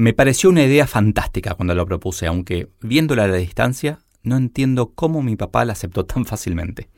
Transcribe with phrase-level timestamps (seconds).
[0.00, 4.94] Me pareció una idea fantástica cuando lo propuse, aunque viéndola a la distancia, no entiendo
[4.94, 6.88] cómo mi papá la aceptó tan fácilmente.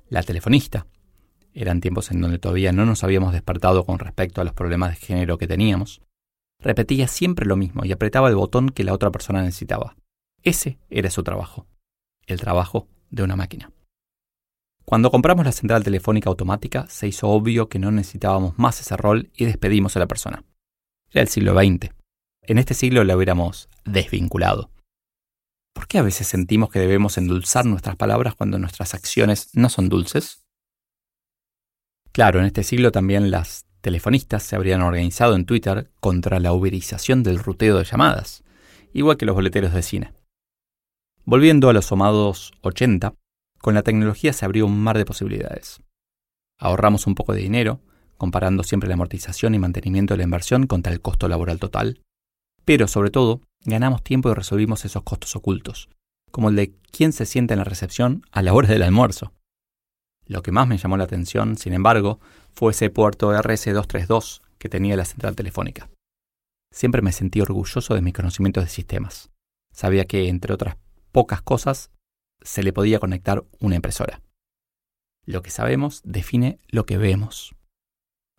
[0.07, 0.87] La telefonista,
[1.53, 5.05] eran tiempos en donde todavía no nos habíamos despertado con respecto a los problemas de
[5.05, 6.01] género que teníamos,
[6.59, 9.97] repetía siempre lo mismo y apretaba el botón que la otra persona necesitaba.
[10.43, 11.67] Ese era su trabajo,
[12.25, 13.71] el trabajo de una máquina.
[14.85, 19.29] Cuando compramos la central telefónica automática, se hizo obvio que no necesitábamos más ese rol
[19.35, 20.45] y despedimos a la persona.
[21.09, 21.89] Era el siglo XX.
[22.43, 24.69] En este siglo la hubiéramos desvinculado.
[25.75, 29.89] ¿Por qué a veces sentimos que debemos endulzar nuestras palabras cuando nuestras acciones no son
[29.89, 30.45] dulces?
[32.13, 37.23] Claro, en este siglo también las telefonistas se habrían organizado en Twitter contra la uberización
[37.23, 38.45] del ruteo de llamadas,
[38.93, 40.13] igual que los boleteros de cine.
[41.25, 43.13] Volviendo a los somados 80,
[43.59, 45.81] con la tecnología se abrió un mar de posibilidades.
[46.57, 47.81] Ahorramos un poco de dinero,
[48.17, 51.99] comparando siempre la amortización y mantenimiento de la inversión contra el costo laboral total,
[52.65, 55.89] pero sobre todo ganamos tiempo y resolvimos esos costos ocultos,
[56.31, 59.31] como el de quién se sienta en la recepción a la hora del almuerzo.
[60.27, 62.19] Lo que más me llamó la atención, sin embargo,
[62.53, 65.89] fue ese puerto RS232 que tenía la central telefónica.
[66.73, 69.29] Siempre me sentí orgulloso de mis conocimientos de sistemas.
[69.71, 70.77] Sabía que, entre otras
[71.11, 71.91] pocas cosas,
[72.41, 74.21] se le podía conectar una impresora.
[75.25, 77.55] Lo que sabemos define lo que vemos.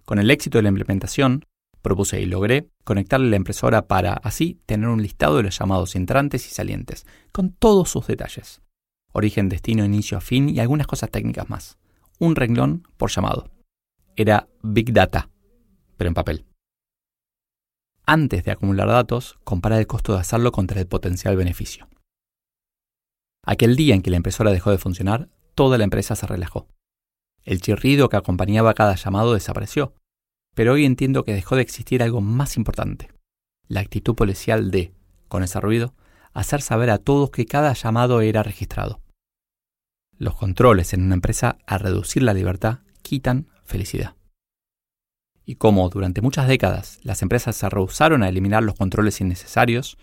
[0.04, 1.44] Con el éxito de la implementación,
[1.86, 6.44] propuse y logré conectarle la impresora para así tener un listado de los llamados entrantes
[6.48, 8.60] y salientes, con todos sus detalles.
[9.12, 11.78] Origen, destino, inicio fin y algunas cosas técnicas más.
[12.18, 13.50] Un renglón por llamado.
[14.16, 15.30] Era Big Data,
[15.96, 16.44] pero en papel.
[18.04, 21.88] Antes de acumular datos, compara el costo de hacerlo contra el potencial beneficio.
[23.44, 26.66] Aquel día en que la impresora dejó de funcionar, toda la empresa se relajó.
[27.44, 29.94] El chirrido que acompañaba cada llamado desapareció,
[30.56, 33.12] pero hoy entiendo que dejó de existir algo más importante,
[33.68, 34.94] la actitud policial de,
[35.28, 35.94] con ese ruido,
[36.32, 39.02] hacer saber a todos que cada llamado era registrado.
[40.16, 44.16] Los controles en una empresa a reducir la libertad quitan felicidad.
[45.44, 49.98] Y como durante muchas décadas las empresas se rehusaron a eliminar los controles innecesarios,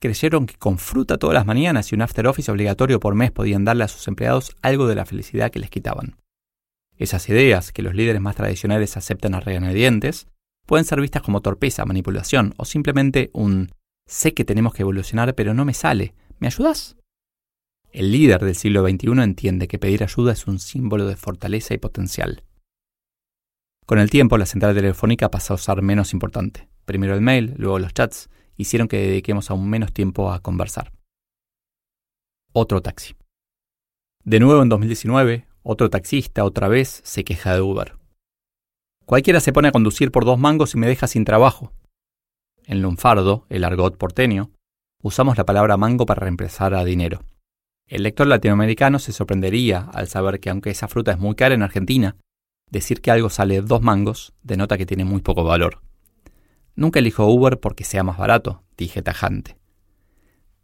[0.00, 3.64] creyeron que con fruta todas las mañanas y un after office obligatorio por mes podían
[3.64, 6.18] darle a sus empleados algo de la felicidad que les quitaban.
[6.96, 10.28] Esas ideas que los líderes más tradicionales aceptan a regañadientes
[10.66, 13.70] pueden ser vistas como torpeza, manipulación o simplemente un
[14.06, 16.96] sé que tenemos que evolucionar pero no me sale, ¿me ayudas?
[17.90, 21.78] El líder del siglo XXI entiende que pedir ayuda es un símbolo de fortaleza y
[21.78, 22.42] potencial.
[23.86, 26.68] Con el tiempo, la central telefónica pasó a ser menos importante.
[26.86, 30.92] Primero el mail, luego los chats, hicieron que dediquemos aún menos tiempo a conversar.
[32.52, 33.14] Otro taxi.
[34.24, 37.96] De nuevo en 2019, otro taxista otra vez se queja de Uber.
[39.06, 41.72] Cualquiera se pone a conducir por dos mangos y me deja sin trabajo.
[42.66, 44.52] En lunfardo, el argot porteño,
[45.02, 47.22] usamos la palabra mango para reemplazar a dinero.
[47.86, 51.62] El lector latinoamericano se sorprendería al saber que aunque esa fruta es muy cara en
[51.62, 52.16] Argentina,
[52.70, 55.80] decir que algo sale dos mangos denota que tiene muy poco valor.
[56.76, 59.58] Nunca elijo Uber porque sea más barato, dije tajante.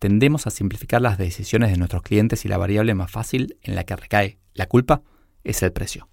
[0.01, 3.85] Tendemos a simplificar las decisiones de nuestros clientes y la variable más fácil en la
[3.85, 5.03] que recae la culpa
[5.45, 6.09] es el precio.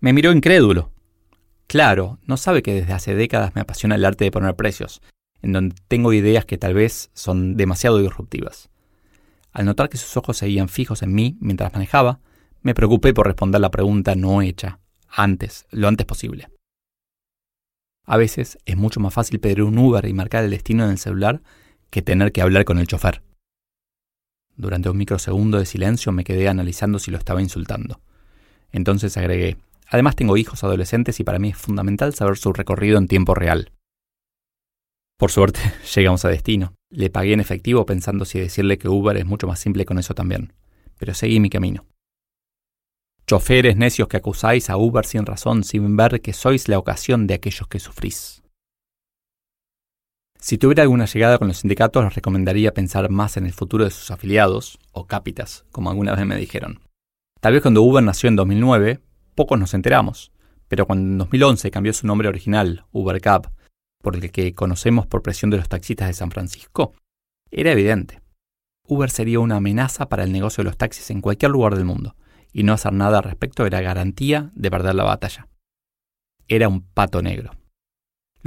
[0.00, 0.92] Me miró incrédulo.
[1.66, 5.00] Claro, no sabe que desde hace décadas me apasiona el arte de poner precios,
[5.40, 8.68] en donde tengo ideas que tal vez son demasiado disruptivas.
[9.50, 12.20] Al notar que sus ojos seguían fijos en mí mientras manejaba,
[12.60, 16.50] me preocupé por responder la pregunta no hecha, antes, lo antes posible.
[18.04, 20.98] A veces es mucho más fácil pedir un Uber y marcar el destino en el
[20.98, 21.40] celular
[21.90, 23.22] que tener que hablar con el chofer.
[24.56, 28.00] Durante un microsegundo de silencio me quedé analizando si lo estaba insultando.
[28.72, 29.56] Entonces agregué,
[29.86, 33.72] además tengo hijos adolescentes y para mí es fundamental saber su recorrido en tiempo real.
[35.16, 35.60] Por suerte,
[35.94, 36.74] llegamos a destino.
[36.90, 40.14] Le pagué en efectivo pensando si decirle que Uber es mucho más simple con eso
[40.14, 40.52] también.
[40.98, 41.86] Pero seguí mi camino.
[43.26, 47.34] Choferes necios que acusáis a Uber sin razón, sin ver que sois la ocasión de
[47.34, 48.42] aquellos que sufrís.
[50.40, 53.90] Si tuviera alguna llegada con los sindicatos, les recomendaría pensar más en el futuro de
[53.90, 56.80] sus afiliados, o cápitas, como alguna vez me dijeron.
[57.40, 59.00] Tal vez cuando Uber nació en 2009,
[59.34, 60.32] pocos nos enteramos,
[60.68, 63.50] pero cuando en 2011 cambió su nombre original, UberCab,
[64.00, 66.94] por el que conocemos por presión de los taxistas de San Francisco,
[67.50, 68.20] era evidente.
[68.86, 72.14] Uber sería una amenaza para el negocio de los taxis en cualquier lugar del mundo,
[72.52, 75.48] y no hacer nada al respecto era garantía de perder la batalla.
[76.46, 77.52] Era un pato negro.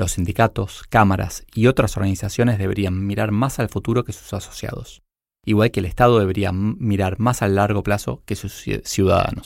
[0.02, 5.04] Los sindicatos, cámaras y otras organizaciones deberían mirar más al futuro que sus asociados,
[5.46, 9.46] igual que el Estado debería mirar más al largo plazo que sus ciudadanos.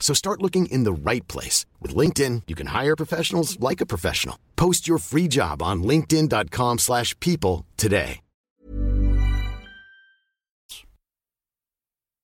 [0.00, 1.66] So start looking in the right place.
[1.82, 4.36] With LinkedIn, you can hire professionals like a professional.
[4.56, 6.78] Post your free job on linkedin.com
[7.20, 8.20] people today.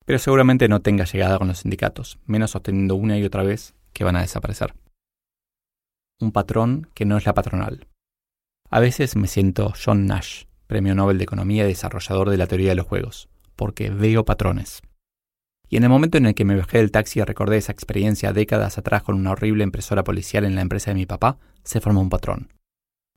[0.07, 4.05] Pero seguramente no tenga llegada con los sindicatos, menos sosteniendo una y otra vez que
[4.05, 4.75] van a desaparecer.
[6.21, 7.87] Un patrón que no es la patronal.
[8.71, 12.71] A veces me siento John Nash, Premio Nobel de Economía y desarrollador de la teoría
[12.71, 14.83] de los juegos, porque veo patrones.
[15.75, 18.33] Y en el momento en el que me bajé del taxi y recordé esa experiencia
[18.33, 22.01] décadas atrás con una horrible impresora policial en la empresa de mi papá, se formó
[22.01, 22.53] un patrón.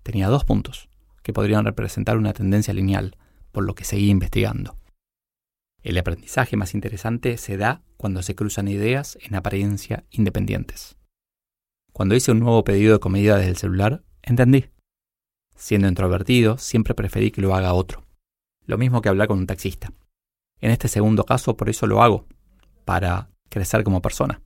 [0.01, 0.89] Tenía dos puntos,
[1.21, 3.15] que podrían representar una tendencia lineal,
[3.51, 4.75] por lo que seguí investigando.
[5.83, 10.97] El aprendizaje más interesante se da cuando se cruzan ideas en apariencia independientes.
[11.93, 14.65] Cuando hice un nuevo pedido de comida desde el celular, entendí.
[15.55, 18.03] Siendo introvertido, siempre preferí que lo haga otro.
[18.65, 19.93] Lo mismo que hablar con un taxista.
[20.59, 22.25] En este segundo caso, por eso lo hago,
[22.87, 24.41] para crecer como persona.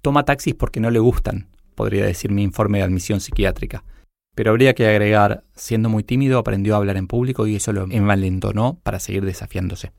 [0.00, 3.82] Toma taxis porque no le gustan, podría decir mi informe de admisión psiquiátrica.
[4.36, 7.90] Pero habría que agregar, siendo muy tímido, aprendió a hablar en público y eso lo
[7.90, 9.90] envalentonó para seguir desafiándose.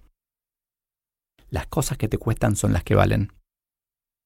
[1.50, 3.34] Las cosas que te cuestan son las que valen.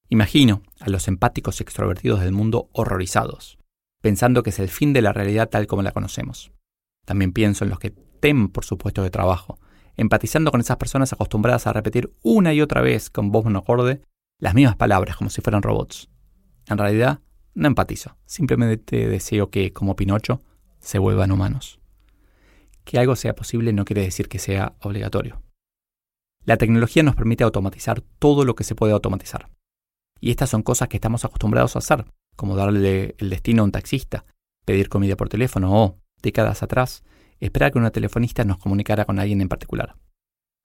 [0.09, 3.57] Imagino a los empáticos extrovertidos del mundo horrorizados,
[4.03, 6.51] pensando que es el fin de la realidad tal como la conocemos.
[7.03, 9.57] También pienso en los que temen por su puesto de trabajo,
[9.97, 14.01] empatizando con esas personas acostumbradas a repetir una y otra vez con voz monocorde
[14.39, 16.09] las mismas palabras como si fueran robots.
[16.67, 17.19] En realidad,
[17.53, 20.41] no empatizo, simplemente deseo que, como Pinocho,
[20.79, 21.79] se vuelvan humanos.
[22.83, 25.41] Que algo sea posible no quiere decir que sea obligatorio.
[26.45, 29.49] La tecnología nos permite automatizar todo lo que se puede automatizar.
[30.19, 33.71] Y estas son cosas que estamos acostumbrados a hacer, como darle el destino a un
[33.71, 34.25] taxista,
[34.65, 37.03] pedir comida por teléfono o, décadas atrás,
[37.45, 39.95] esperar que una telefonista nos comunicara con alguien en particular.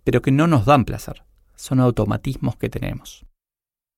[0.04, 1.24] Pero que no nos dan placer,
[1.56, 3.26] son automatismos que tenemos.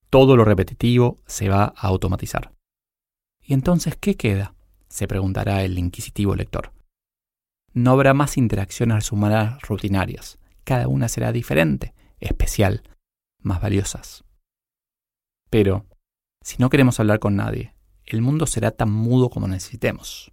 [0.09, 2.53] Todo lo repetitivo se va a automatizar.
[3.43, 4.55] ¿Y entonces qué queda?
[4.91, 6.73] se preguntará el inquisitivo lector.
[7.73, 10.39] No habrá más interacciones humanas rutinarias.
[10.65, 12.83] Cada una será diferente, especial,
[13.41, 14.25] más valiosas.
[15.49, 15.87] Pero,
[16.43, 20.33] si no queremos hablar con nadie, el mundo será tan mudo como necesitemos.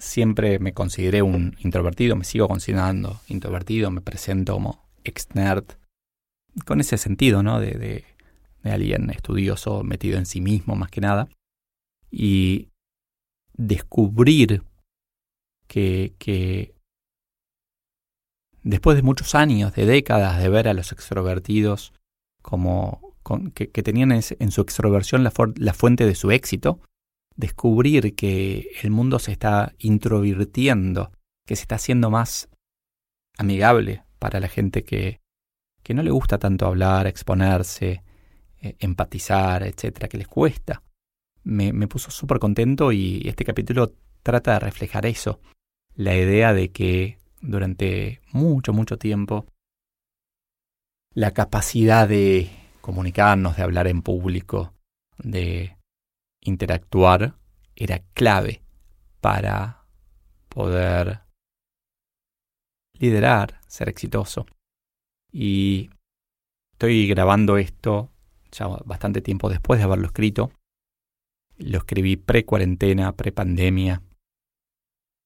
[0.00, 5.64] Siempre me consideré un introvertido, me sigo considerando introvertido, me presento como ex-nerd,
[6.64, 7.60] con ese sentido, ¿no?
[7.60, 8.04] De, de,
[8.64, 11.28] alguien estudioso metido en sí mismo más que nada.
[12.10, 12.70] Y
[13.54, 14.62] descubrir
[15.68, 16.74] que, que
[18.62, 21.92] después de muchos años, de décadas de ver a los extrovertidos
[22.42, 23.10] como
[23.54, 26.80] que, tenían en su extroversión la, fuente de su éxito,
[27.40, 31.10] descubrir que el mundo se está introvirtiendo,
[31.46, 32.48] que se está haciendo más
[33.38, 35.20] amigable para la gente que,
[35.82, 38.04] que no le gusta tanto hablar, exponerse,
[38.60, 40.82] eh, empatizar, etcétera, que les cuesta.
[41.42, 45.40] Me, me puso súper contento y este capítulo trata de reflejar eso.
[45.94, 49.46] La idea de que durante mucho, mucho tiempo
[51.14, 52.50] la capacidad de
[52.82, 54.74] comunicarnos, de hablar en público,
[55.18, 55.76] de
[56.42, 57.34] interactuar,
[57.76, 58.62] era clave
[59.20, 59.84] para
[60.48, 61.20] poder
[62.98, 64.46] liderar, ser exitoso.
[65.32, 65.90] Y
[66.72, 68.10] estoy grabando esto
[68.52, 70.52] ya bastante tiempo después de haberlo escrito.
[71.56, 74.02] Lo escribí pre-cuarentena, pre-pandemia.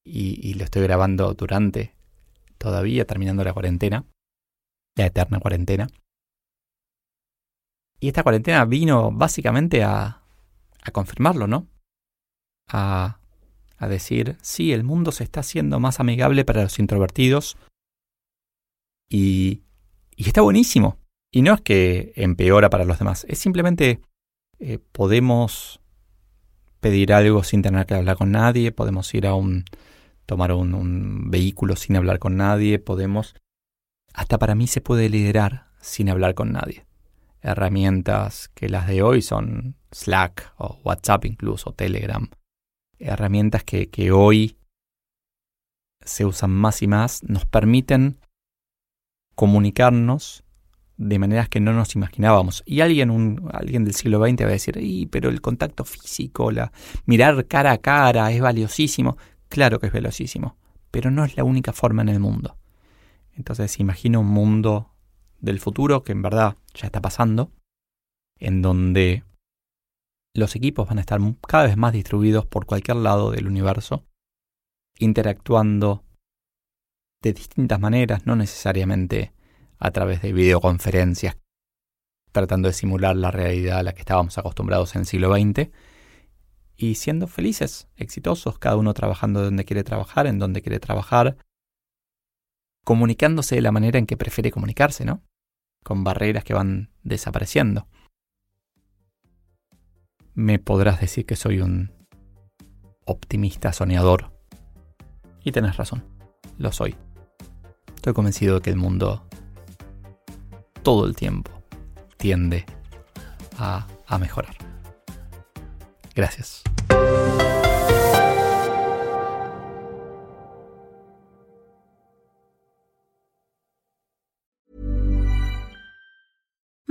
[0.06, 1.94] Y, y, lo estoy grabando durante,
[2.58, 4.04] todavía terminando la cuarentena,
[4.96, 5.88] la eterna cuarentena.
[8.00, 10.23] Y esta cuarentena vino básicamente a,
[10.84, 11.66] a confirmarlo, ¿no?
[12.68, 13.18] A,
[13.78, 17.56] a decir, sí, el mundo se está haciendo más amigable para los introvertidos.
[19.08, 19.62] Y,
[20.16, 20.98] y está buenísimo.
[21.30, 24.00] Y no es que empeora para los demás, es simplemente
[24.60, 25.80] eh, podemos
[26.78, 29.64] pedir algo sin tener que hablar con nadie, podemos ir a un
[30.26, 33.34] tomar un, un, vehículo sin hablar con nadie, podemos
[34.12, 36.86] hasta para mí se puede liderar sin hablar con nadie.
[37.44, 42.26] Herramientas que las de hoy son Slack o WhatsApp incluso, Telegram.
[42.98, 44.56] Herramientas que, que hoy
[46.00, 48.18] se usan más y más, nos permiten
[49.34, 50.42] comunicarnos
[50.96, 52.62] de maneras que no nos imaginábamos.
[52.64, 56.72] Y alguien, un, alguien del siglo XX va a decir, pero el contacto físico, la,
[57.04, 59.18] mirar cara a cara es valiosísimo.
[59.50, 60.56] Claro que es valiosísimo,
[60.90, 62.56] pero no es la única forma en el mundo.
[63.32, 64.93] Entonces imagino un mundo
[65.44, 67.52] del futuro que en verdad ya está pasando,
[68.38, 69.24] en donde
[70.34, 74.04] los equipos van a estar cada vez más distribuidos por cualquier lado del universo,
[74.98, 76.04] interactuando
[77.22, 79.32] de distintas maneras, no necesariamente
[79.78, 81.36] a través de videoconferencias,
[82.32, 85.70] tratando de simular la realidad a la que estábamos acostumbrados en el siglo XX,
[86.76, 91.36] y siendo felices, exitosos, cada uno trabajando donde quiere trabajar, en donde quiere trabajar,
[92.84, 95.22] comunicándose de la manera en que prefiere comunicarse, ¿no?
[95.84, 97.86] Con barreras que van desapareciendo.
[100.34, 101.92] Me podrás decir que soy un
[103.04, 104.32] optimista soñador.
[105.44, 106.04] Y tenés razón,
[106.58, 106.96] lo soy.
[107.94, 109.28] Estoy convencido de que el mundo
[110.82, 111.52] todo el tiempo
[112.16, 112.66] tiende
[113.58, 114.56] a, a mejorar.
[116.14, 116.64] Gracias.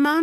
[0.03, 0.22] Mom